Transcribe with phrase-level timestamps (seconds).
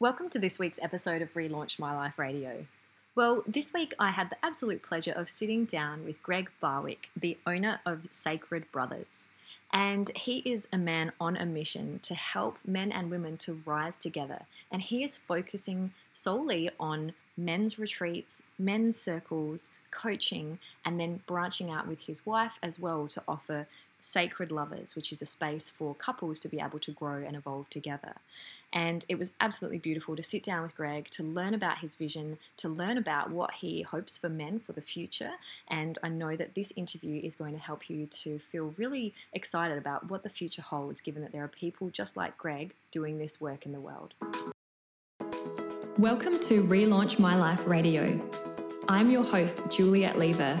[0.00, 2.66] Welcome to this week's episode of Relaunch My Life Radio.
[3.16, 7.36] Well, this week I had the absolute pleasure of sitting down with Greg Barwick, the
[7.44, 9.26] owner of Sacred Brothers.
[9.72, 13.96] And he is a man on a mission to help men and women to rise
[13.96, 14.42] together.
[14.70, 21.88] And he is focusing solely on men's retreats, men's circles, coaching, and then branching out
[21.88, 23.66] with his wife as well to offer
[24.00, 27.68] Sacred Lovers, which is a space for couples to be able to grow and evolve
[27.70, 28.14] together.
[28.72, 32.38] And it was absolutely beautiful to sit down with Greg to learn about his vision,
[32.58, 35.32] to learn about what he hopes for men for the future.
[35.66, 39.78] And I know that this interview is going to help you to feel really excited
[39.78, 43.40] about what the future holds, given that there are people just like Greg doing this
[43.40, 44.14] work in the world.
[45.98, 48.06] Welcome to Relaunch My Life Radio.
[48.88, 50.60] I'm your host, Juliet Lever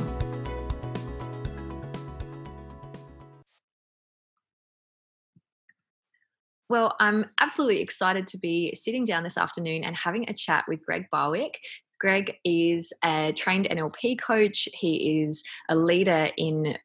[6.69, 10.85] Well, I'm absolutely excited to be sitting down this afternoon and having a chat with
[10.85, 11.57] Greg Barwick.
[11.99, 14.69] Greg is a trained NLP coach.
[14.75, 16.77] He is a leader in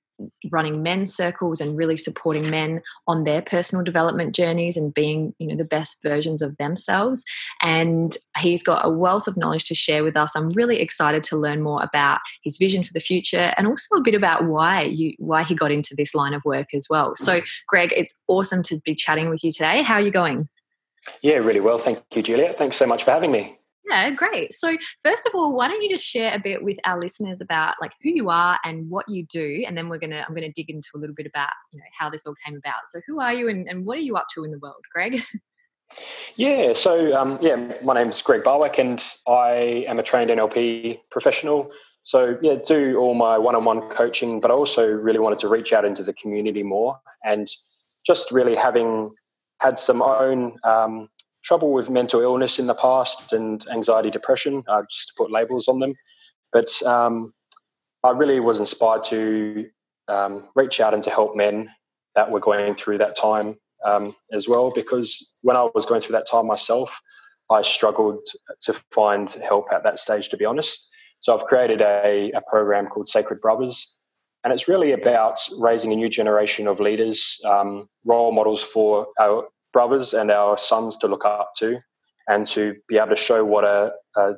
[0.51, 5.47] running men's circles and really supporting men on their personal development journeys and being you
[5.47, 7.25] know the best versions of themselves.
[7.61, 10.35] And he's got a wealth of knowledge to share with us.
[10.35, 14.03] I'm really excited to learn more about his vision for the future and also a
[14.03, 17.15] bit about why you why he got into this line of work as well.
[17.17, 19.83] So greg it's awesome to be chatting with you today.
[19.83, 20.49] How are you going?
[21.23, 21.79] Yeah really well.
[21.79, 23.57] Thank you juliet thanks so much for having me
[23.89, 24.53] yeah, great.
[24.53, 27.75] So first of all, why don't you just share a bit with our listeners about
[27.81, 30.71] like who you are and what you do, and then we're gonna I'm gonna dig
[30.71, 32.89] into a little bit about you know how this all came about.
[32.91, 35.23] So who are you and, and what are you up to in the world, Greg?
[36.35, 40.99] Yeah, so um, yeah, my name is Greg Barwick, and I am a trained NLP
[41.11, 41.71] professional.
[42.03, 45.85] So yeah, do all my one-on-one coaching, but I also really wanted to reach out
[45.85, 47.49] into the community more, and
[48.05, 49.13] just really having
[49.61, 51.09] had some own um,
[51.47, 55.69] trouble with mental illness in the past and anxiety, depression, uh, just to put labels
[55.69, 55.93] on them.
[56.53, 57.33] But um,
[58.03, 59.69] I really was inspired to
[60.09, 61.71] um, reach out and to help men
[62.17, 66.17] that were going through that time um, as well, because when I was going through
[66.17, 66.99] that time myself,
[67.49, 68.27] I struggled
[68.63, 70.89] to find help at that stage, to be honest.
[71.21, 73.99] So I've created a, a program called Sacred Brothers,
[74.43, 79.47] and it's really about raising a new generation of leaders, um, role models for our
[79.77, 81.79] brothers and our sons to look up to
[82.29, 84.33] and to be able to show what a, a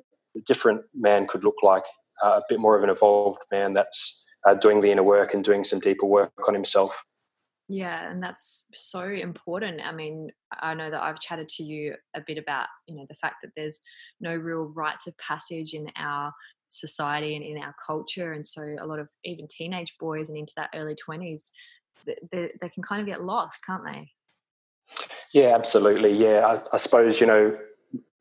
[0.46, 1.84] different man could look like,
[2.24, 5.44] uh, a bit more of an evolved man that's uh, doing the inner work and
[5.44, 6.90] doing some deeper work on himself.
[7.68, 9.80] Yeah, and that's so important.
[9.80, 10.28] I mean,
[10.58, 13.52] I know that I've chatted to you a bit about, you know, the fact that
[13.56, 13.78] there's
[14.20, 16.32] no real rites of passage in our
[16.66, 18.32] society and in our culture.
[18.32, 21.52] And so a lot of even teenage boys and into that early 20s,
[22.04, 24.10] they, they can kind of get lost, can't they?
[25.32, 26.12] Yeah, absolutely.
[26.12, 27.56] Yeah, I, I, suppose you know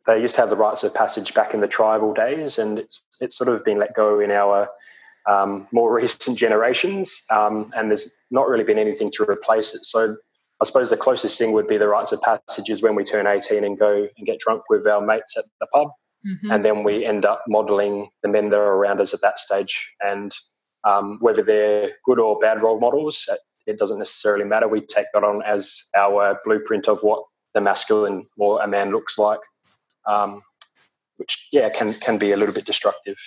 [0.06, 3.04] they used to have the rites of passage back in the tribal days, and it's
[3.20, 4.70] it's sort of been let go in our
[5.28, 9.86] um, more recent generations, um, and there's not really been anything to replace it.
[9.86, 10.18] So
[10.62, 13.28] I suppose the closest thing would be the rites of passage is when we turn
[13.28, 15.90] 18 and go and get drunk with our mates at the pub,
[16.26, 16.52] mm-hmm.
[16.52, 19.94] and then we end up modelling the men that are around us at that stage,
[20.02, 20.34] and
[20.84, 23.28] um, whether they're good or bad role models
[23.68, 24.68] it doesn't necessarily matter.
[24.68, 27.24] We take that on as our blueprint of what
[27.54, 29.42] the masculine or a man looks like,
[30.06, 30.42] um,
[31.18, 33.18] which yeah can can be a little bit destructive.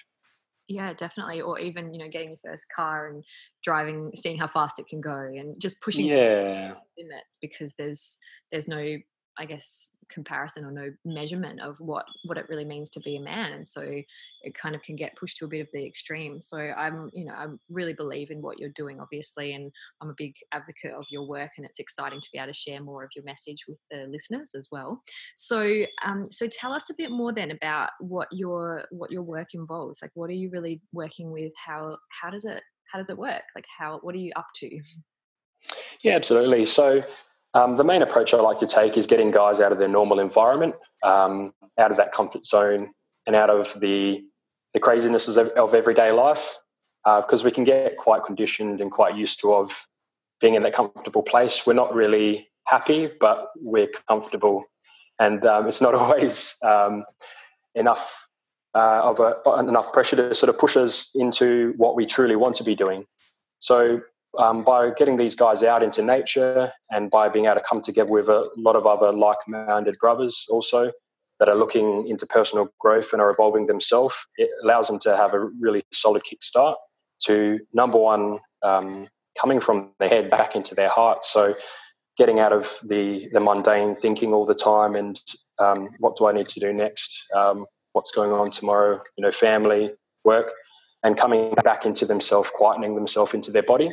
[0.66, 1.40] Yeah, definitely.
[1.40, 3.24] Or even you know getting your first car and
[3.62, 8.18] driving, seeing how fast it can go, and just pushing yeah limits because there's
[8.50, 8.96] there's no
[9.40, 13.20] I guess comparison or no measurement of what what it really means to be a
[13.20, 16.40] man and so it kind of can get pushed to a bit of the extreme.
[16.40, 19.70] So i'm you know i really believe in what you're doing obviously and
[20.00, 22.82] i'm a big advocate of your work and it's exciting to be able to share
[22.82, 25.02] more of your message with the listeners as well.
[25.36, 29.48] So um so tell us a bit more then about what your what your work
[29.54, 30.00] involves.
[30.02, 31.52] Like what are you really working with?
[31.56, 33.42] How how does it how does it work?
[33.54, 34.80] Like how what are you up to?
[36.02, 36.66] Yeah absolutely.
[36.66, 37.02] So
[37.54, 40.20] um, the main approach I like to take is getting guys out of their normal
[40.20, 40.74] environment,
[41.04, 42.92] um, out of that comfort zone,
[43.26, 44.24] and out of the
[44.72, 46.56] the crazinesses of, of everyday life,
[47.04, 49.88] because uh, we can get quite conditioned and quite used to of
[50.40, 51.66] being in that comfortable place.
[51.66, 54.64] We're not really happy, but we're comfortable,
[55.18, 57.04] and um, it's not always um,
[57.74, 58.28] enough
[58.74, 62.54] uh, of a, enough pressure to sort of push us into what we truly want
[62.56, 63.04] to be doing.
[63.58, 64.00] So
[64.38, 68.12] um, by getting these guys out into nature and by being able to come together
[68.12, 70.90] with a lot of other like-minded brothers also
[71.38, 75.34] that are looking into personal growth and are evolving themselves, it allows them to have
[75.34, 76.76] a really solid kickstart
[77.24, 79.06] to number one, um,
[79.38, 81.24] coming from their head back into their heart.
[81.24, 81.54] So
[82.18, 85.18] getting out of the the mundane thinking all the time and
[85.58, 87.18] um, what do I need to do next?
[87.34, 89.00] Um, what's going on tomorrow?
[89.16, 89.92] You know, family,
[90.24, 90.50] work,
[91.02, 93.90] and coming back into themselves, quietening themselves into their body,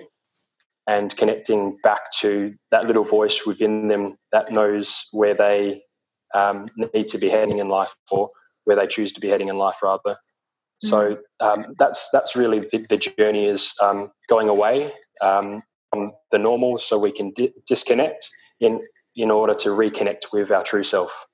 [0.88, 5.82] and connecting back to that little voice within them that knows where they
[6.34, 8.30] um, need to be heading in life, or
[8.64, 10.16] where they choose to be heading in life, rather.
[10.84, 10.88] Mm-hmm.
[10.88, 14.92] So um, that's that's really the, the journey is um, going away
[15.22, 15.60] um,
[15.92, 18.30] from the normal, so we can di- disconnect
[18.60, 18.82] in
[19.16, 21.27] in order to reconnect with our true self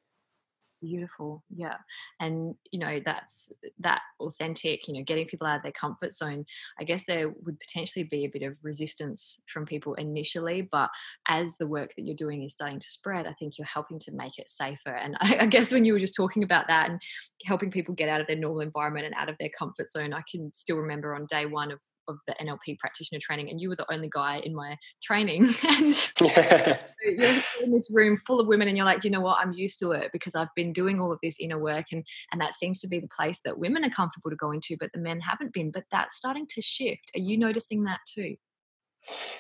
[0.84, 1.78] beautiful yeah.
[2.20, 6.46] And you know that's that authentic you know getting people out of their comfort zone
[6.80, 10.90] i guess there would potentially be a bit of resistance from people initially but
[11.28, 14.12] as the work that you're doing is starting to spread i think you're helping to
[14.12, 14.96] make it safer.
[14.96, 17.02] And i, I guess when you were just talking about that and
[17.46, 20.24] helping people get out of their normal environment and out of their comfort zone i
[20.30, 23.76] can still remember on day one of of the NLP practitioner training, and you were
[23.76, 25.54] the only guy in my training.
[25.68, 26.74] and yeah.
[27.06, 29.40] you're in this room full of women, and you're like, Do you know what?
[29.40, 32.42] I'm used to it because I've been doing all of this inner work, and and
[32.42, 35.00] that seems to be the place that women are comfortable to go into, but the
[35.00, 35.72] men haven't been.
[35.72, 37.12] But that's starting to shift.
[37.16, 38.36] Are you noticing that too?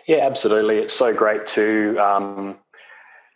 [0.08, 0.78] Yeah, absolutely.
[0.78, 1.98] It's so great to.
[1.98, 2.58] Um,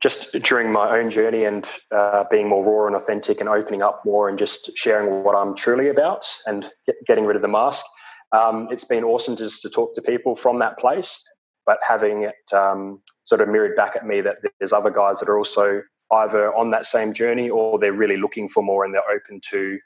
[0.01, 4.01] just during my own journey and uh, being more raw and authentic and opening up
[4.05, 7.85] more and just sharing what I'm truly about and get, getting rid of the mask
[8.31, 11.23] um, it's been awesome just to talk to people from that place,
[11.65, 15.29] but having it um, sort of mirrored back at me that there's other guys that
[15.29, 15.81] are also
[16.13, 19.77] either on that same journey or they're really looking for more and they're open to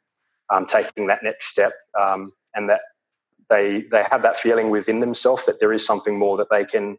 [0.51, 2.81] um, taking that next step um, and that
[3.49, 6.97] they they have that feeling within themselves that there is something more that they can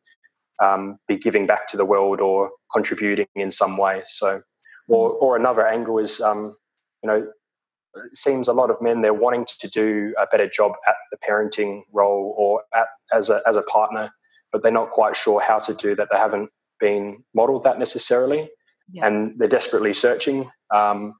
[0.62, 4.02] um, be giving back to the world or contributing in some way.
[4.08, 4.42] So,
[4.88, 6.56] or or another angle is um,
[7.02, 7.32] you know
[7.94, 11.18] it seems a lot of men they're wanting to do a better job at the
[11.18, 14.10] parenting role or at, as a as a partner,
[14.50, 16.08] but they're not quite sure how to do that.
[16.10, 16.50] They haven't
[16.80, 18.48] been modelled that necessarily,
[18.90, 19.06] yeah.
[19.06, 20.48] and they're desperately searching.
[20.72, 21.14] Um,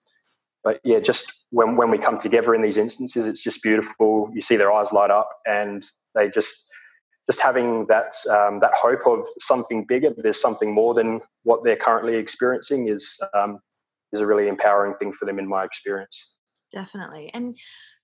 [0.65, 4.31] but yeah, just when when we come together in these instances, it's just beautiful.
[4.33, 5.85] You see their eyes light up, and
[6.15, 6.69] they just
[7.31, 10.15] just having that um, that hope of something bigger.
[10.17, 13.59] There's something more than what they're currently experiencing is um,
[14.13, 16.32] is a really empowering thing for them in my experience
[16.73, 17.31] definitely.
[17.33, 17.57] And,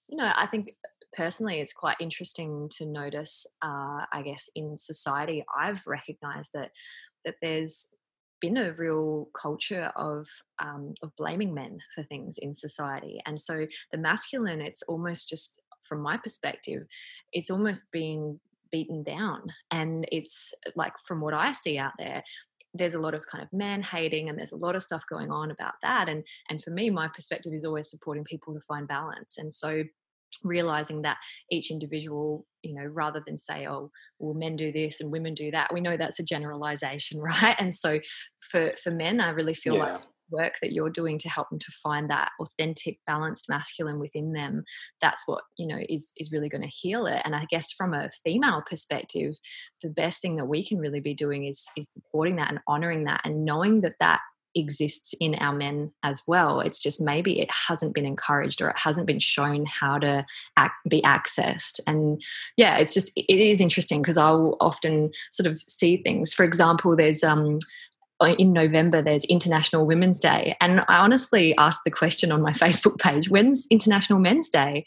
[0.09, 0.75] you know, I think
[1.17, 6.71] personally it's quite interesting to notice, uh, I guess, in society, I've recognized that
[7.25, 7.95] that there's
[8.41, 10.29] been a real culture of
[10.63, 15.61] um, of blaming men for things in society, and so the masculine, it's almost just
[15.83, 16.83] from my perspective,
[17.33, 18.39] it's almost being
[18.71, 22.23] beaten down, and it's like from what I see out there,
[22.75, 25.31] there's a lot of kind of man hating and there's a lot of stuff going
[25.31, 26.09] on about that.
[26.09, 29.37] And and for me my perspective is always supporting people to find balance.
[29.39, 29.85] And so
[30.45, 31.17] realizing that
[31.51, 35.51] each individual you know rather than say oh well men do this and women do
[35.51, 37.57] that we know that's a generalization right?
[37.59, 37.99] And so
[38.51, 39.85] for for men i really feel yeah.
[39.85, 39.97] like
[40.31, 44.65] work that you're doing to help them to find that authentic balanced masculine within them
[45.01, 47.95] that's what you know is is really going to heal it and i guess from
[47.95, 49.35] a female perspective
[49.83, 53.05] the best thing that we can really be doing is is supporting that and honoring
[53.05, 54.21] that and knowing that that
[54.55, 56.61] exists in our men as well.
[56.61, 60.25] It's just maybe it hasn't been encouraged or it hasn't been shown how to
[60.57, 61.81] act, be accessed.
[61.87, 62.23] And
[62.57, 66.35] yeah, it's just it is interesting because I'll often sort of see things.
[66.35, 67.59] For example, there's um
[68.21, 70.57] Uh, in November there's International Women's Day.
[70.61, 74.85] And I honestly asked the question on my Facebook page, when's International Men's Day?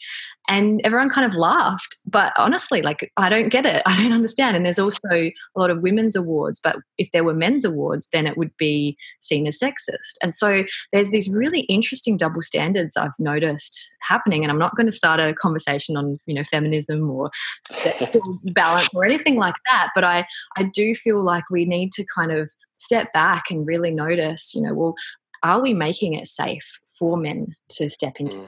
[0.48, 1.96] And everyone kind of laughed.
[2.06, 3.82] But honestly, like, I don't get it.
[3.86, 4.56] I don't understand.
[4.56, 6.60] And there's also a lot of women's awards.
[6.62, 10.16] But if there were men's awards, then it would be seen as sexist.
[10.22, 14.42] And so there's these really interesting double standards I've noticed happening.
[14.42, 17.30] And I'm not going to start a conversation on, you know, feminism or
[17.70, 19.90] sexual balance or anything like that.
[19.94, 23.92] But I, I do feel like we need to kind of step back and really
[23.92, 24.94] notice, you know, well,
[25.42, 28.46] are we making it safe for men to step into mm.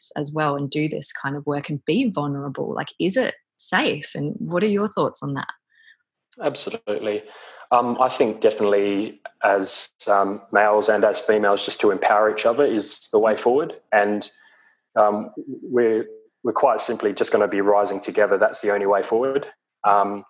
[0.00, 2.74] Space as well and do this kind of work and be vulnerable?
[2.74, 4.12] Like, is it safe?
[4.14, 5.48] And what are your thoughts on that?
[6.40, 7.22] Absolutely.
[7.72, 12.64] Um, I think definitely as um, males and as females, just to empower each other
[12.64, 13.74] is the way forward.
[13.92, 14.28] And
[14.96, 16.06] um, we're
[16.42, 18.38] we're quite simply just going to be rising together.
[18.38, 19.46] That's the only way forward.
[19.84, 20.24] Um,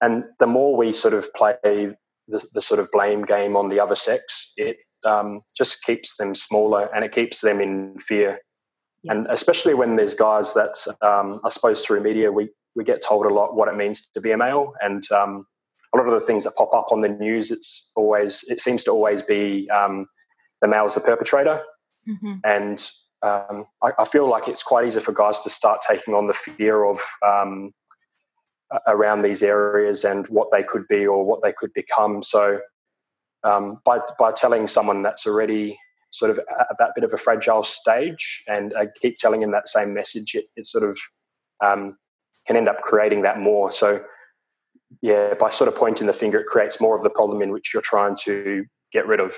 [0.00, 3.80] and the more we sort of play the, the sort of blame game on the
[3.80, 8.38] other sex, it um, just keeps them smaller and it keeps them in fear.
[9.02, 9.12] Yeah.
[9.12, 13.26] And especially when there's guys that um, I suppose through media we we get told
[13.26, 15.46] a lot what it means to be a male, and um,
[15.94, 18.84] a lot of the things that pop up on the news, it's always it seems
[18.84, 20.06] to always be um,
[20.60, 21.62] the male is the perpetrator,
[22.08, 22.34] mm-hmm.
[22.44, 22.90] and
[23.22, 26.34] um, I, I, feel like it's quite easy for guys to start taking on the
[26.34, 27.72] fear of um,
[28.86, 32.22] around these areas and what they could be or what they could become.
[32.22, 32.60] So
[33.42, 35.78] um, by by telling someone that's already
[36.10, 39.68] sort of at that bit of a fragile stage and I keep telling him that
[39.68, 40.98] same message, it, it sort of
[41.62, 41.96] um,
[42.46, 43.70] can end up creating that more.
[43.72, 44.02] So
[45.02, 47.74] yeah, by sort of pointing the finger, it creates more of the problem in which
[47.74, 49.34] you're trying to get rid of,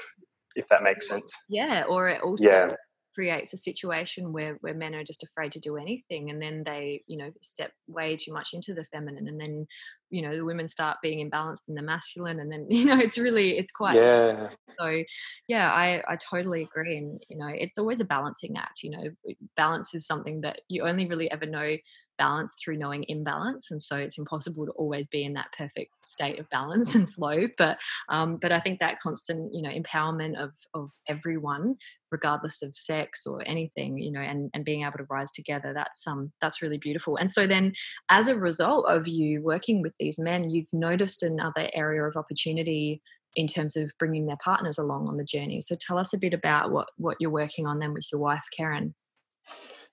[0.55, 1.37] if that makes sense.
[1.49, 2.73] Yeah, or it also yeah
[3.15, 7.03] creates a situation where, where men are just afraid to do anything and then they
[7.07, 9.67] you know step way too much into the feminine and then
[10.11, 13.19] you know the women start being imbalanced in the masculine and then you know it's
[13.19, 14.49] really it's quite yeah.
[14.79, 15.03] So
[15.49, 19.35] yeah i i totally agree and you know it's always a balancing act you know
[19.57, 21.77] balance is something that you only really ever know
[22.21, 26.39] balance through knowing imbalance and so it's impossible to always be in that perfect state
[26.39, 30.53] of balance and flow but um, but i think that constant you know empowerment of
[30.75, 31.75] of everyone
[32.13, 36.07] regardless of sex or anything you know and and being able to rise together that's
[36.07, 37.17] um that's really beautiful.
[37.17, 37.73] And so then
[38.09, 43.01] as a result of you working with these men you've noticed another area of opportunity
[43.37, 45.61] in terms of bringing their partners along on the journey.
[45.61, 48.45] So tell us a bit about what what you're working on then with your wife
[48.57, 48.95] karen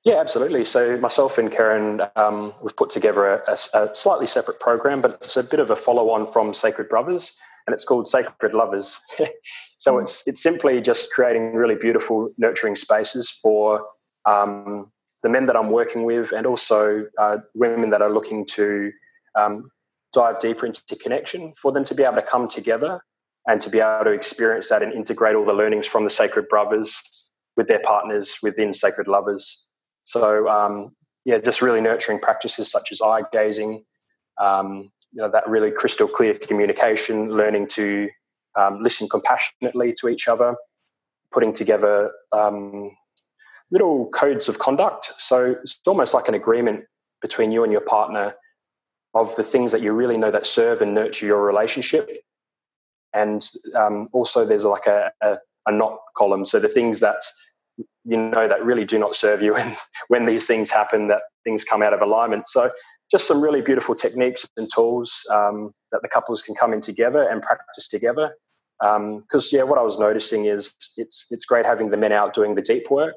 [0.03, 0.63] yeah, absolutely.
[0.65, 5.37] So myself and Karen, um, we've put together a, a, slightly separate program, but it's
[5.37, 7.33] a bit of a follow-on from Sacred Brothers,
[7.65, 8.99] and it's called Sacred Lovers.
[9.77, 10.03] so mm.
[10.03, 13.85] it's it's simply just creating really beautiful, nurturing spaces for
[14.25, 14.91] um,
[15.23, 18.91] the men that I'm working with, and also uh, women that are looking to
[19.35, 19.69] um,
[20.13, 23.01] dive deeper into connection, for them to be able to come together
[23.47, 26.47] and to be able to experience that and integrate all the learnings from the Sacred
[26.49, 27.01] Brothers
[27.55, 29.66] with their partners within Sacred Lovers.
[30.07, 30.95] So um,
[31.25, 33.83] yeah, just really nurturing practices such as eye gazing,
[34.39, 38.09] um, you know, that really crystal clear communication, learning to
[38.55, 40.55] um, listen compassionately to each other,
[41.33, 42.95] putting together um,
[43.69, 45.11] little codes of conduct.
[45.17, 46.85] So it's almost like an agreement
[47.21, 48.33] between you and your partner
[49.13, 52.09] of the things that you really know that serve and nurture your relationship.
[53.13, 53.45] And
[53.75, 56.45] um, also, there's like a, a, a not column.
[56.45, 57.21] So the things that
[58.05, 59.75] you know that really do not serve you and
[60.07, 62.47] when these things happen that things come out of alignment.
[62.47, 62.71] So
[63.09, 67.27] just some really beautiful techniques and tools um, that the couples can come in together
[67.29, 68.33] and practice together.
[68.79, 72.35] Because um, yeah what i was noticing is it's it's great having the men out
[72.35, 73.15] doing the deep work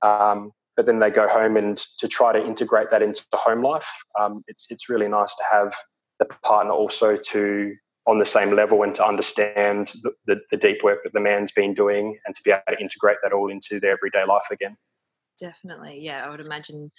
[0.00, 3.88] um, but then they go home and to try to integrate that into home life.
[4.18, 5.74] Um, it's it's really nice to have
[6.18, 7.74] the partner also to
[8.06, 11.50] on the same level and to understand the, the, the, deep work that the man's
[11.50, 14.76] been doing and to be able to integrate that all into their everyday life again.
[15.40, 16.24] Definitely, yeah.
[16.24, 16.92] I would imagine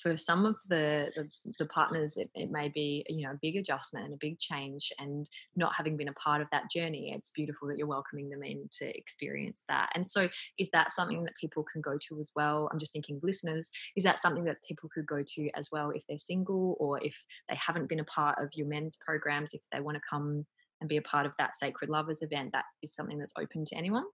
[0.00, 3.56] for some of the the, the partners, it, it, may be you know a big
[3.56, 7.30] adjustment and a big change, and not having been a part of that journey, it's
[7.30, 9.90] beautiful that you're welcoming them in to experience that.
[9.94, 12.68] And so, is that something that people can go to as well?
[12.72, 16.04] I'm just thinking, listeners, is that something that people could go to as well if
[16.08, 17.16] they're single or if
[17.48, 20.46] they haven't been a part of your men's programs, if they want to come
[20.80, 23.76] and be a part of that Sacred Lovers event, that is something that's open to
[23.76, 24.04] anyone?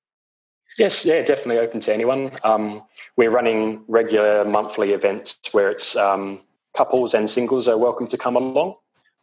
[0.76, 2.30] Yes, yeah, definitely open to anyone.
[2.44, 2.82] Um,
[3.16, 6.40] we're running regular monthly events where it's um,
[6.76, 8.74] couples and singles are welcome to come along,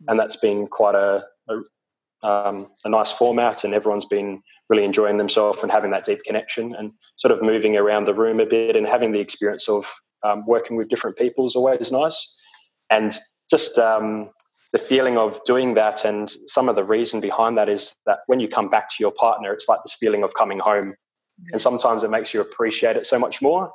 [0.07, 5.17] and that's been quite a, a, um, a nice format, and everyone's been really enjoying
[5.17, 8.75] themselves and having that deep connection, and sort of moving around the room a bit
[8.75, 9.89] and having the experience of
[10.23, 12.35] um, working with different people is always nice,
[12.89, 13.13] and
[13.49, 14.29] just um,
[14.73, 18.41] the feeling of doing that and some of the reason behind that is that when
[18.41, 20.95] you come back to your partner, it's like this feeling of coming home
[21.51, 23.71] and sometimes it makes you appreciate it so much more.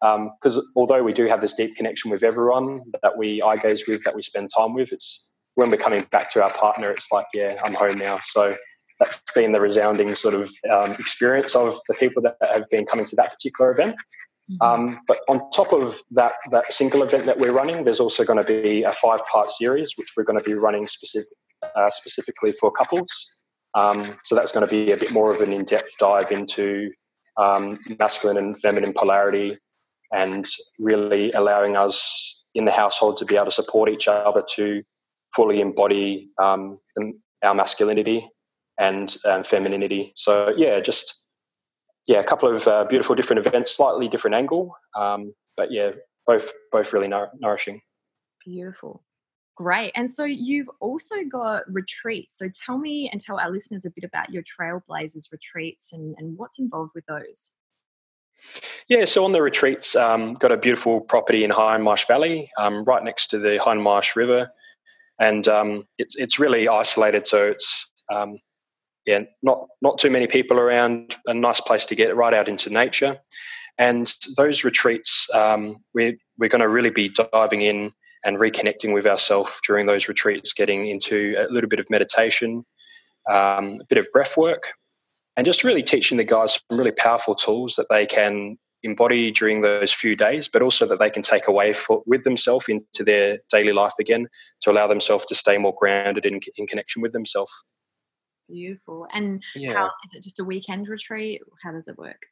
[0.00, 3.88] Because um, although we do have this deep connection with everyone that we eye gaze
[3.88, 7.10] with, that we spend time with, it's when we're coming back to our partner, it's
[7.10, 8.18] like, yeah, I'm home now.
[8.22, 8.54] So
[9.00, 13.06] that's been the resounding sort of um, experience of the people that have been coming
[13.06, 13.96] to that particular event.
[14.50, 14.62] Mm-hmm.
[14.62, 18.38] Um, but on top of that, that single event that we're running, there's also going
[18.38, 21.28] to be a five-part series which we're going to be running specific,
[21.62, 23.37] uh, specifically for couples.
[23.78, 26.90] Um, so that's going to be a bit more of an in-depth dive into
[27.36, 29.56] um, masculine and feminine polarity,
[30.22, 30.44] and
[30.90, 31.98] really allowing us
[32.54, 34.82] in the household to be able to support each other to
[35.36, 36.78] fully embody um,
[37.42, 38.28] our masculinity
[38.78, 40.12] and femininity.
[40.16, 41.06] So yeah, just
[42.06, 45.90] yeah, a couple of uh, beautiful different events, slightly different angle, um, but yeah,
[46.26, 47.80] both both really nourishing.
[48.44, 49.02] Beautiful.
[49.58, 49.90] Great.
[49.96, 52.38] And so you've also got retreats.
[52.38, 56.38] So tell me and tell our listeners a bit about your Trailblazers retreats and, and
[56.38, 57.50] what's involved with those.
[58.88, 63.02] Yeah, so on the retreats, um, got a beautiful property in Hindmarsh Valley, um, right
[63.02, 64.48] next to the Hindmarsh River,
[65.18, 67.26] and um, it's it's really isolated.
[67.26, 68.38] So it's um,
[69.06, 71.16] yeah, not not too many people around.
[71.26, 73.18] A nice place to get right out into nature,
[73.76, 77.90] and those retreats, um, we're we're going to really be diving in
[78.24, 82.64] and reconnecting with ourselves during those retreats, getting into a little bit of meditation,
[83.28, 84.72] um, a bit of breath work,
[85.36, 89.60] and just really teaching the guys some really powerful tools that they can embody during
[89.60, 93.38] those few days, but also that they can take away for, with themselves into their
[93.50, 94.26] daily life again
[94.62, 97.52] to allow themselves to stay more grounded in, in connection with themselves.
[98.48, 99.06] Beautiful.
[99.12, 99.74] And yeah.
[99.74, 101.42] how is it just a weekend retreat?
[101.62, 102.22] How does it work?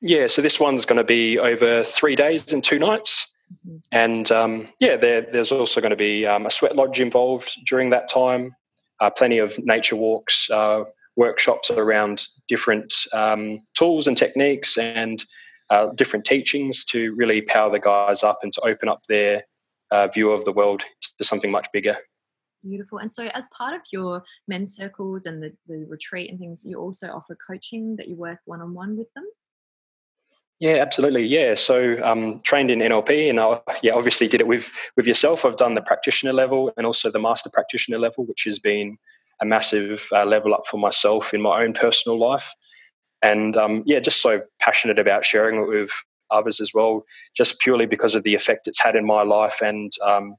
[0.00, 3.32] Yeah, so this one's going to be over three days and two nights.
[3.52, 3.76] Mm-hmm.
[3.92, 7.90] And um, yeah, there, there's also going to be um, a sweat lodge involved during
[7.90, 8.54] that time,
[9.00, 10.84] uh, plenty of nature walks, uh,
[11.16, 15.24] workshops around different um, tools and techniques, and
[15.70, 19.42] uh, different teachings to really power the guys up and to open up their
[19.90, 20.82] uh, view of the world
[21.18, 21.96] to something much bigger.
[22.62, 22.98] Beautiful.
[22.98, 26.78] And so, as part of your men's circles and the, the retreat and things, you
[26.78, 29.24] also offer coaching that you work one on one with them?
[30.60, 31.26] Yeah, absolutely.
[31.26, 35.44] Yeah, so um, trained in NLP, and I yeah obviously did it with with yourself.
[35.44, 38.96] I've done the practitioner level and also the master practitioner level, which has been
[39.40, 42.54] a massive uh, level up for myself in my own personal life.
[43.20, 45.90] And um, yeah, just so passionate about sharing it with
[46.30, 47.04] others as well,
[47.36, 50.36] just purely because of the effect it's had in my life, and um,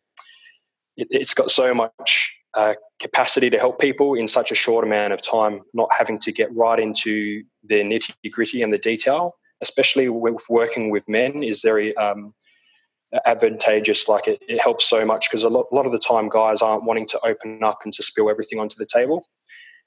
[0.96, 5.12] it, has got so much uh, capacity to help people in such a short amount
[5.12, 10.10] of time, not having to get right into the nitty gritty and the detail especially
[10.10, 12.34] with working with men, is very um,
[13.26, 14.08] advantageous.
[14.08, 16.86] Like it, it, helps so much because a lot, lot of the time guys aren't
[16.86, 19.26] wanting to open up and to spill everything onto the table.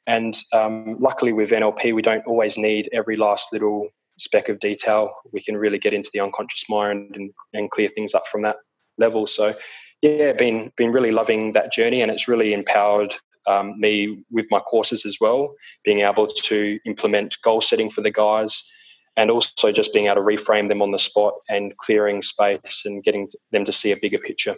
[0.07, 3.89] And um, luckily with NLP, we don't always need every last little
[4.19, 5.13] speck of detail.
[5.33, 8.57] We can really get into the unconscious mind and, and clear things up from that
[8.97, 9.27] level.
[9.27, 9.53] So,
[10.03, 13.15] yeah, been been really loving that journey, and it's really empowered
[13.47, 15.55] um, me with my courses as well.
[15.85, 18.65] Being able to implement goal setting for the guys,
[19.19, 23.03] and also just being able to reframe them on the spot and clearing space and
[23.03, 24.55] getting them to see a bigger picture.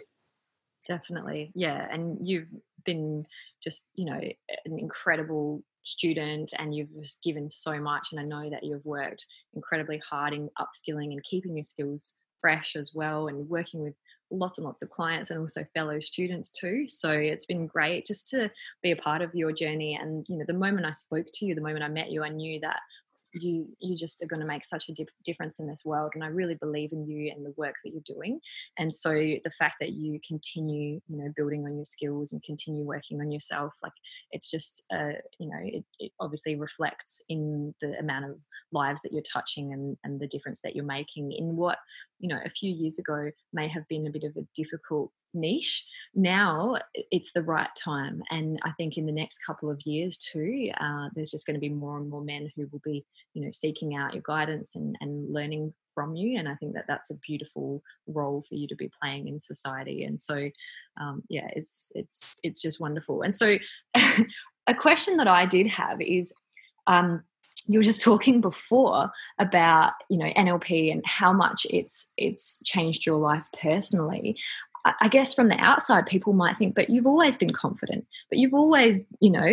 [0.87, 1.87] Definitely, yeah.
[1.91, 2.51] And you've
[2.85, 3.25] been
[3.63, 4.21] just, you know,
[4.65, 8.09] an incredible student and you've just given so much.
[8.11, 12.75] And I know that you've worked incredibly hard in upskilling and keeping your skills fresh
[12.75, 13.95] as well and working with
[14.29, 18.29] lots and lots of clients and also fellow students too so it's been great just
[18.29, 18.49] to
[18.81, 21.53] be a part of your journey and you know the moment i spoke to you
[21.53, 22.79] the moment i met you i knew that
[23.33, 26.27] you you just are going to make such a difference in this world and i
[26.27, 28.39] really believe in you and the work that you're doing.
[28.77, 32.83] And so the fact that you continue you know building on your skills and continue
[32.83, 33.93] working on yourself like
[34.31, 38.41] it's just uh, you know it, it obviously reflects in the amount of
[38.71, 41.31] lives that you're touching and and the difference that you're making.
[41.31, 41.77] In what
[42.19, 45.87] you know a few years ago may have been a bit of a difficult niche
[46.13, 46.75] now
[47.11, 51.07] it's the right time and i think in the next couple of years too uh,
[51.15, 53.95] there's just going to be more and more men who will be you know seeking
[53.95, 57.81] out your guidance and, and learning from you and i think that that's a beautiful
[58.07, 60.49] role for you to be playing in society and so
[60.99, 63.57] um, yeah it's it's it's just wonderful and so
[64.67, 66.33] a question that i did have is
[66.87, 67.23] um,
[67.67, 73.05] you were just talking before about you know NLP and how much it's it's changed
[73.05, 74.37] your life personally.
[74.83, 78.53] I guess from the outside, people might think, but you've always been confident, but you've
[78.53, 79.47] always, you know,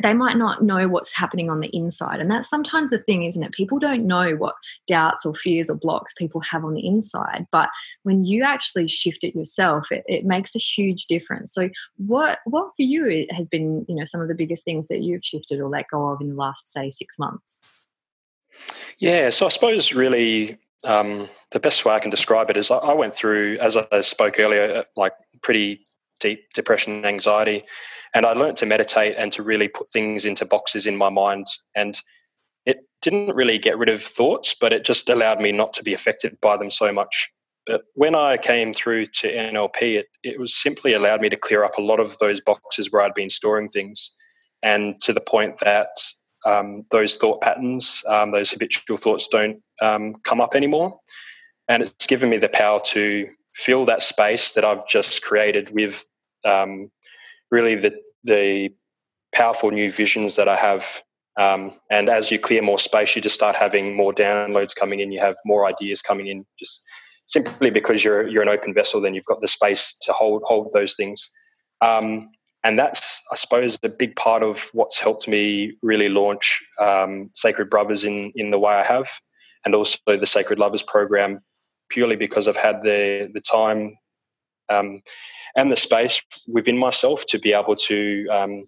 [0.00, 2.20] they might not know what's happening on the inside.
[2.20, 3.52] And that's sometimes the thing, isn't it?
[3.52, 4.54] People don't know what
[4.86, 7.46] doubts or fears or blocks people have on the inside.
[7.50, 7.68] But
[8.04, 11.52] when you actually shift it yourself, it, it makes a huge difference.
[11.52, 15.02] So what what for you has been, you know, some of the biggest things that
[15.02, 17.80] you've shifted or let go of in the last, say, six months?
[18.98, 22.76] Yeah, so I suppose really um, the best way I can describe it is I,
[22.76, 25.84] I went through, as I spoke earlier, uh, like pretty
[26.20, 27.62] deep depression anxiety.
[28.14, 31.46] And I learned to meditate and to really put things into boxes in my mind.
[31.74, 32.00] And
[32.64, 35.92] it didn't really get rid of thoughts, but it just allowed me not to be
[35.92, 37.30] affected by them so much.
[37.66, 41.64] But when I came through to NLP, it, it was simply allowed me to clear
[41.64, 44.10] up a lot of those boxes where I'd been storing things.
[44.62, 45.88] And to the point that
[46.46, 50.98] um, those thought patterns, um, those habitual thoughts don't um, come up anymore.
[51.68, 56.08] And it's given me the power to fill that space that I've just created with
[56.44, 56.90] um,
[57.50, 58.70] really the, the
[59.32, 61.02] powerful new visions that I have.
[61.36, 65.10] Um, and as you clear more space, you just start having more downloads coming in.
[65.10, 66.84] You have more ideas coming in, just
[67.26, 69.00] simply because you're you're an open vessel.
[69.00, 71.32] Then you've got the space to hold hold those things.
[71.80, 72.28] Um,
[72.64, 77.68] and that's, I suppose, a big part of what's helped me really launch um, Sacred
[77.68, 79.06] Brothers in, in the way I have,
[79.66, 81.40] and also the Sacred Lovers program,
[81.90, 83.94] purely because I've had the, the time
[84.70, 85.02] um,
[85.54, 88.64] and the space within myself to be able to um,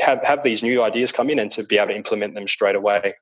[0.00, 2.76] have, have these new ideas come in and to be able to implement them straight
[2.76, 3.12] away.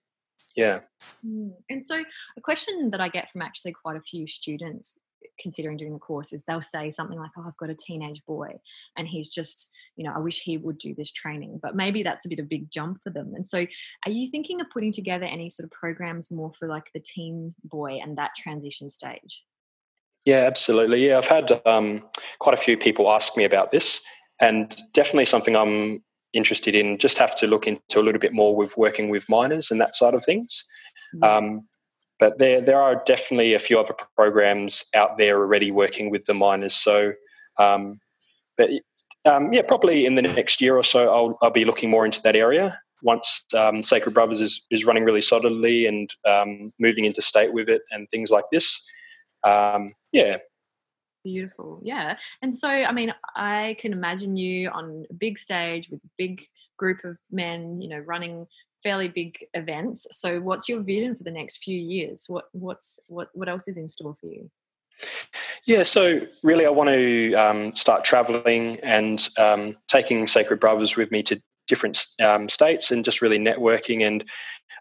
[0.56, 0.80] Yeah.
[1.26, 1.52] Mm.
[1.68, 2.02] And so,
[2.36, 4.98] a question that I get from actually quite a few students
[5.40, 8.58] considering doing the course is they'll say something like, Oh, I've got a teenage boy
[8.96, 12.26] and he's just, you know, I wish he would do this training, but maybe that's
[12.26, 13.32] a bit of a big jump for them.
[13.34, 13.66] And so,
[14.06, 17.54] are you thinking of putting together any sort of programs more for like the teen
[17.64, 19.44] boy and that transition stage?
[20.26, 21.06] Yeah, absolutely.
[21.06, 22.02] Yeah, I've had um,
[22.38, 24.00] quite a few people ask me about this,
[24.40, 26.98] and definitely something I'm interested in.
[26.98, 29.96] Just have to look into a little bit more with working with minors and that
[29.96, 30.64] side of things.
[31.14, 31.24] Mm-hmm.
[31.24, 31.68] Um,
[32.20, 36.34] but there, there are definitely a few other programs out there already working with the
[36.34, 36.74] minors.
[36.74, 37.14] So,
[37.58, 37.98] um,
[38.56, 38.70] but
[39.24, 42.20] um, yeah, probably in the next year or so, I'll, I'll be looking more into
[42.22, 47.22] that area once um, Sacred Brothers is, is running really solidly and um, moving into
[47.22, 48.78] state with it and things like this.
[49.44, 50.36] Um, yeah.
[51.24, 51.80] Beautiful.
[51.82, 52.16] Yeah.
[52.42, 56.44] And so, I mean, I can imagine you on a big stage with a big
[56.78, 58.46] group of men, you know, running
[58.82, 60.06] fairly big events.
[60.10, 62.24] So what's your vision for the next few years?
[62.28, 64.50] What what's what what else is in store for you?
[65.66, 71.10] Yeah, so really, I want to um, start traveling and um, taking Sacred Brothers with
[71.10, 74.06] me to different um, states and just really networking.
[74.06, 74.28] And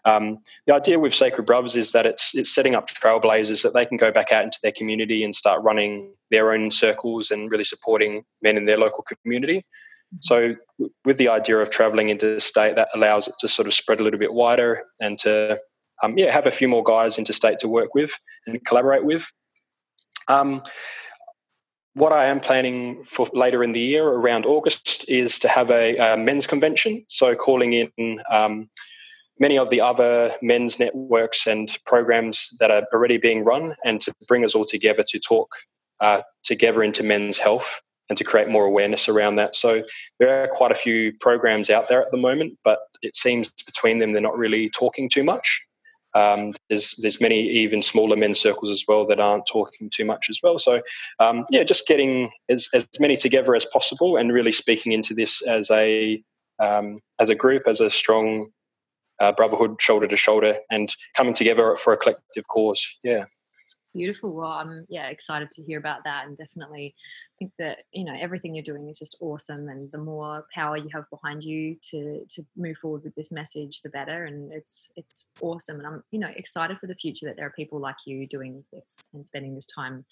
[0.04, 3.86] um, the idea with Sacred Brothers is that it's it's setting up trailblazers that they
[3.86, 7.64] can go back out into their community and start running their own circles and really
[7.64, 9.62] supporting men in their local community.
[10.18, 10.56] So,
[11.04, 14.18] with the idea of traveling interstate, that allows it to sort of spread a little
[14.18, 15.58] bit wider and to,
[16.02, 18.12] um, yeah, have a few more guys interstate to work with
[18.46, 19.30] and collaborate with.
[20.28, 20.62] Um,
[21.94, 25.96] what I am planning for later in the year, around August, is to have a,
[25.96, 27.04] a men's convention.
[27.08, 28.68] So, calling in um,
[29.38, 34.12] many of the other men's networks and programs that are already being run, and to
[34.26, 35.54] bring us all together to talk
[36.00, 39.54] uh, together into men's health and to create more awareness around that.
[39.54, 39.82] So
[40.18, 43.98] there are quite a few programs out there at the moment, but it seems between
[43.98, 45.64] them they're not really talking too much.
[46.12, 50.26] Um, there's there's many even smaller men's circles as well that aren't talking too much
[50.28, 50.58] as well.
[50.58, 50.82] So
[51.20, 55.40] um, yeah, just getting as, as many together as possible and really speaking into this
[55.46, 56.20] as a
[56.58, 58.50] um, as a group, as a strong
[59.20, 62.84] uh, brotherhood, shoulder to shoulder, and coming together for a collective cause.
[63.04, 63.26] Yeah.
[63.94, 64.34] Beautiful.
[64.34, 66.94] Well, I'm yeah excited to hear about that, and definitely
[67.40, 70.88] think that you know everything you're doing is just awesome and the more power you
[70.92, 75.30] have behind you to to move forward with this message the better and it's it's
[75.40, 78.26] awesome and i'm you know excited for the future that there are people like you
[78.26, 80.04] doing this and spending this time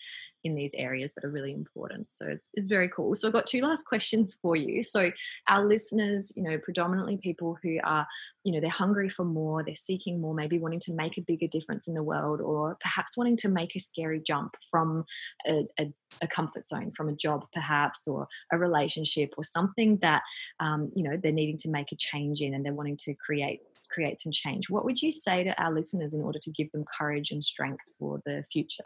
[0.42, 3.14] in these areas that are really important so it's, it's very cool.
[3.14, 4.82] So i've got two last questions for you.
[4.82, 5.10] So
[5.48, 8.06] our listeners you know predominantly people who are
[8.44, 11.46] you know they're hungry for more they're seeking more maybe wanting to make a bigger
[11.46, 15.04] difference in the world or perhaps wanting to make a scary jump from
[15.46, 20.22] a, a, a comfort zone from a job perhaps or a relationship or something that
[20.60, 23.60] um, you know they're needing to make a change in and they're wanting to create
[23.90, 26.84] create some change what would you say to our listeners in order to give them
[26.98, 28.84] courage and strength for the future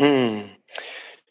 [0.00, 0.48] mm.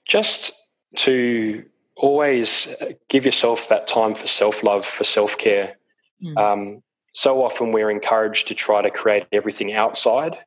[0.07, 0.53] just
[0.95, 1.65] to
[1.97, 5.77] always uh, give yourself that time for self-love for self-care
[6.23, 6.37] mm.
[6.37, 6.81] um,
[7.13, 10.37] so often we're encouraged to try to create everything outside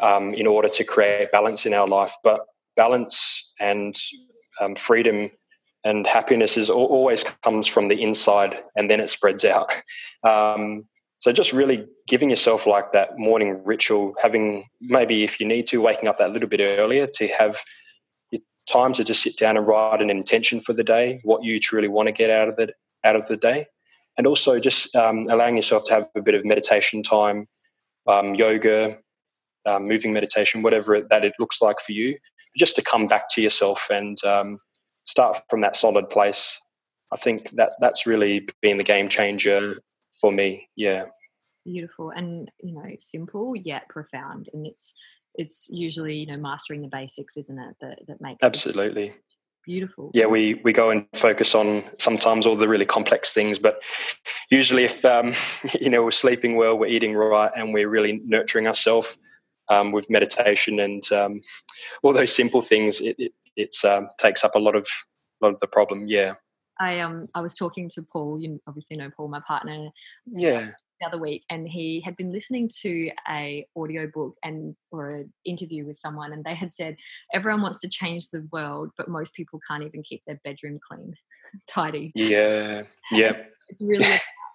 [0.00, 2.40] um, in order to create balance in our life but
[2.76, 3.96] balance and
[4.60, 5.30] um, freedom
[5.84, 9.72] and happiness is always comes from the inside and then it spreads out.
[10.24, 10.84] Um,
[11.18, 15.80] so just really giving yourself like that morning ritual, having maybe if you need to,
[15.80, 17.58] waking up that little bit earlier to have
[18.70, 21.88] time to just sit down and write an intention for the day, what you truly
[21.88, 23.66] want to get out of it out of the day,
[24.16, 27.46] and also just um, allowing yourself to have a bit of meditation time,
[28.06, 28.98] um, yoga,
[29.66, 32.16] um, moving meditation, whatever that it looks like for you,
[32.56, 34.58] just to come back to yourself and um,
[35.04, 36.58] start from that solid place.
[37.12, 39.76] I think that that's really been the game changer
[40.20, 40.68] for me.
[40.76, 41.06] Yeah.
[41.64, 44.94] Beautiful and you know simple yet profound, and it's
[45.34, 47.76] it's usually you know mastering the basics, isn't it?
[47.82, 49.12] That that makes absolutely
[49.66, 50.10] beautiful.
[50.14, 53.82] Yeah, we we go and focus on sometimes all the really complex things, but
[54.50, 55.34] usually if um,
[55.80, 59.18] you know we're sleeping well, we're eating right, and we're really nurturing ourselves
[59.70, 61.40] um, with meditation and um,
[62.02, 64.86] all those simple things, it, it it's, um, takes up a lot of
[65.40, 66.06] lot of the problem.
[66.06, 66.34] Yeah.
[66.78, 68.40] I um I was talking to Paul.
[68.40, 69.90] You obviously know Paul, my partner.
[70.26, 70.70] Yeah.
[71.00, 75.86] The other week, and he had been listening to a audiobook and or an interview
[75.86, 76.96] with someone, and they had said
[77.32, 81.14] everyone wants to change the world, but most people can't even keep their bedroom clean,
[81.68, 82.12] tidy.
[82.14, 82.82] Yeah.
[83.10, 83.42] Yeah.
[83.68, 84.04] It's really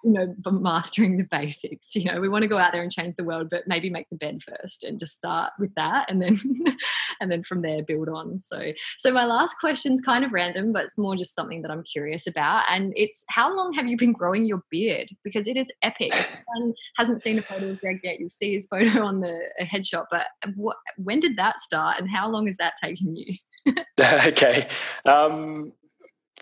[0.04, 3.14] you know mastering the basics you know we want to go out there and change
[3.16, 6.38] the world but maybe make the bed first and just start with that and then
[7.20, 8.38] and then from there build on.
[8.38, 11.70] So so my last question is kind of random but it's more just something that
[11.70, 15.10] i'm curious about and it's how long have you been growing your beard?
[15.24, 16.12] Because it is epic.
[16.56, 20.06] Anyone hasn't seen a photo of greg yet you'll see his photo on the headshot
[20.10, 23.34] but what when did that start and how long has that taken you?
[24.26, 24.68] Okay
[25.04, 25.72] um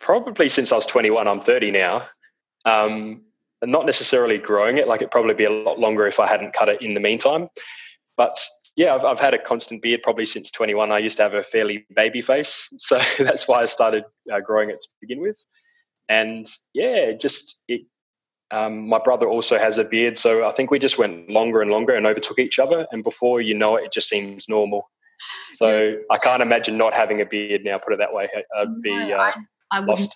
[0.01, 2.03] probably since i was 21 i'm 30 now.
[2.67, 3.23] Um,
[3.67, 4.89] not necessarily growing it.
[4.89, 7.49] Like it'd probably be a lot longer if I hadn't cut it in the meantime.
[8.17, 8.39] But
[8.77, 10.91] yeah, I've, I've had a constant beard probably since 21.
[10.91, 14.69] I used to have a fairly baby face, so that's why I started uh, growing
[14.69, 15.37] it to begin with.
[16.09, 17.83] And yeah, just it.
[18.51, 21.71] Um, my brother also has a beard, so I think we just went longer and
[21.71, 22.87] longer and overtook each other.
[22.93, 24.91] And before you know it, it just seems normal.
[25.53, 27.79] So I can't imagine not having a beard now.
[27.79, 29.33] Put it that way, I'd be no, uh,
[29.73, 30.09] I, I would not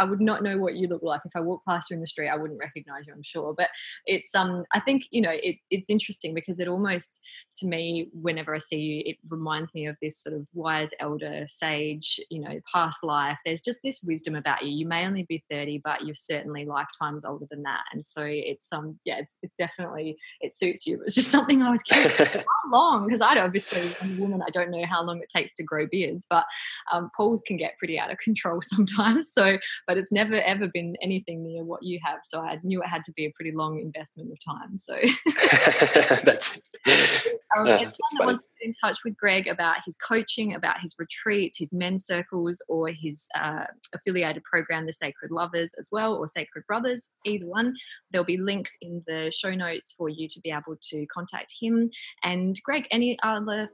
[0.00, 2.06] I would not know what you look like if I walked past you in the
[2.06, 2.28] street.
[2.28, 3.54] I wouldn't recognize you, I'm sure.
[3.56, 3.68] But
[4.06, 7.20] it's um, I think you know it, it's interesting because it almost
[7.56, 11.44] to me, whenever I see you, it reminds me of this sort of wise elder
[11.46, 13.38] sage, you know, past life.
[13.44, 14.72] There's just this wisdom about you.
[14.72, 17.82] You may only be 30, but you're certainly lifetimes older than that.
[17.92, 21.02] And so it's um, yeah, it's it's definitely it suits you.
[21.04, 24.42] It's just something I was curious how long because I obviously I'm a woman.
[24.46, 26.44] I don't know how long it takes to grow beards, but
[26.92, 29.32] um, Paul's can get pretty out of control sometimes.
[29.32, 29.58] So
[29.90, 32.20] but it's never ever been anything near what you have.
[32.22, 34.78] So I knew it had to be a pretty long investment of time.
[34.78, 34.94] So
[36.22, 36.70] that's
[37.58, 40.94] um, anyone that wants to get in touch with Greg about his coaching, about his
[40.96, 46.28] retreats, his men's circles, or his uh, affiliated program, the Sacred Lovers, as well, or
[46.28, 47.74] Sacred Brothers, either one,
[48.12, 51.90] there'll be links in the show notes for you to be able to contact him.
[52.22, 53.68] And Greg, any other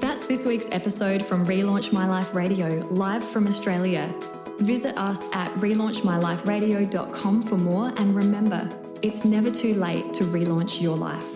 [0.00, 4.12] that's this week's episode from Relaunch My Life Radio, live from Australia.
[4.60, 8.68] Visit us at relaunchmyliferadio.com for more and remember,
[9.02, 11.35] it's never too late to relaunch your life.